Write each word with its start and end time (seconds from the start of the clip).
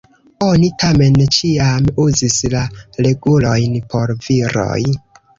Oni 0.43 0.67
tamen 0.83 1.17
ĉiam 1.35 1.89
uzis 2.03 2.37
la 2.53 2.61
regulojn 3.07 3.77
por 3.93 4.15
viroj. 4.29 4.79